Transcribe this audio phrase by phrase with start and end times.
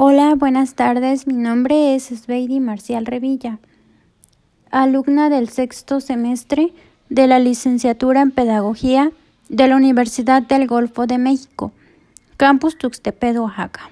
[0.00, 1.26] Hola, buenas tardes.
[1.26, 3.58] Mi nombre es Sveidi Marcial Revilla,
[4.70, 6.72] alumna del sexto semestre
[7.08, 9.10] de la licenciatura en Pedagogía
[9.48, 11.72] de la Universidad del Golfo de México,
[12.36, 13.90] Campus Tuxtepec, Oaxaca.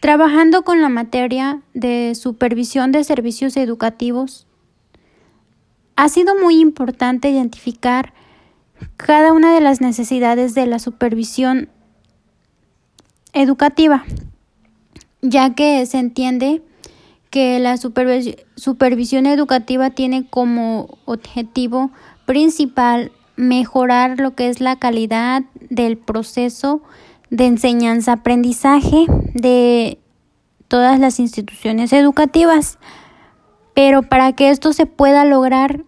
[0.00, 4.48] Trabajando con la materia de supervisión de servicios educativos,
[5.94, 8.14] ha sido muy importante identificar
[8.96, 11.68] cada una de las necesidades de la supervisión
[13.32, 14.04] educativa
[15.24, 16.62] ya que se entiende
[17.30, 21.90] que la supervisión educativa tiene como objetivo
[22.26, 26.82] principal mejorar lo que es la calidad del proceso
[27.30, 29.98] de enseñanza-aprendizaje de
[30.68, 32.78] todas las instituciones educativas.
[33.72, 35.84] Pero para que esto se pueda lograr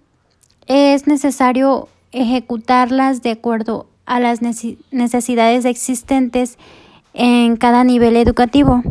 [0.66, 6.58] es necesario ejecutarlas de acuerdo a las necesidades existentes
[7.12, 8.82] en cada nivel educativo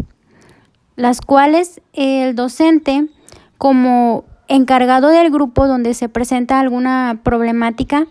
[0.95, 3.08] las cuales el docente,
[3.58, 8.08] como encargado del grupo donde se presenta alguna problemática,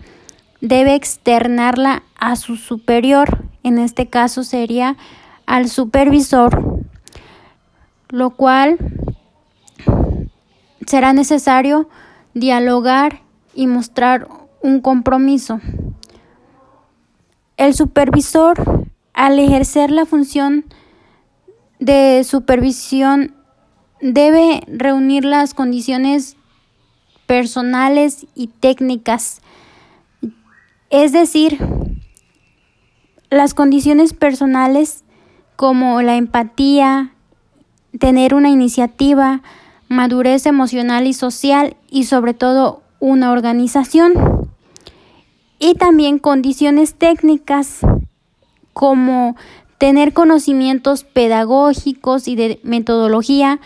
[0.61, 4.97] debe externarla a su superior, en este caso sería
[5.47, 6.81] al supervisor,
[8.09, 8.79] lo cual
[10.87, 11.89] será necesario
[12.35, 13.23] dialogar
[13.55, 14.29] y mostrar
[14.63, 15.61] un compromiso.
[17.57, 20.65] El supervisor, al ejercer la función
[21.85, 23.35] de supervisión
[24.01, 26.39] debe reunir las condiciones
[27.27, 29.43] personales y técnicas,
[30.89, 31.59] es decir,
[33.29, 35.05] las condiciones personales
[35.57, 37.13] como la empatía,
[37.99, 39.43] tener una iniciativa,
[39.89, 44.49] madurez emocional y social y sobre todo una organización.
[45.59, 47.81] Y también condiciones técnicas
[48.73, 49.37] como
[49.85, 53.61] tener conocimientos pedagógicos y de metodología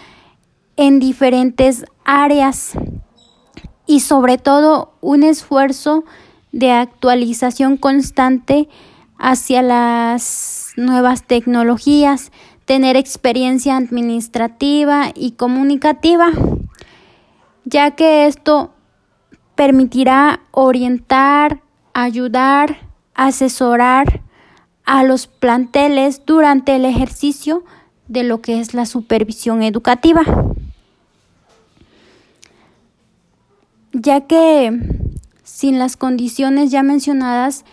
[0.76, 2.72] en diferentes áreas
[3.86, 6.02] y sobre todo un esfuerzo
[6.50, 8.68] de actualización constante
[9.16, 12.32] hacia las nuevas tecnologías,
[12.64, 16.32] tener experiencia administrativa y comunicativa,
[17.64, 18.72] ya que esto
[19.54, 21.60] permitirá orientar,
[21.94, 24.22] ayudar, asesorar,
[24.88, 27.62] a los planteles durante el ejercicio
[28.08, 30.22] de lo que es la supervisión educativa.
[33.92, 34.72] Ya que
[35.44, 37.66] sin las condiciones ya mencionadas,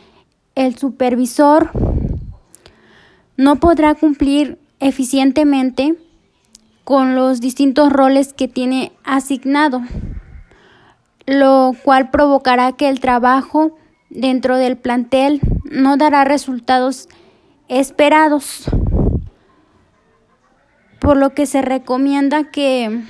[0.55, 1.71] el supervisor
[3.37, 5.95] no podrá cumplir eficientemente
[6.83, 9.83] con los distintos roles que tiene asignado,
[11.27, 13.77] lo cual provocará que el trabajo
[14.09, 17.09] dentro del plantel no dará resultados
[17.67, 18.65] esperados,
[20.99, 23.03] por lo que se recomienda que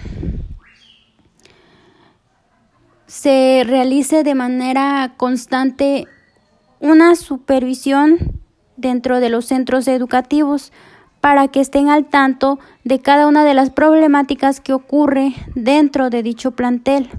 [3.08, 6.08] se realice de manera constante
[6.80, 8.42] una supervisión
[8.78, 10.72] dentro de los centros educativos
[11.22, 16.24] para que estén al tanto de cada una de las problemáticas que ocurre dentro de
[16.24, 17.10] dicho plantel.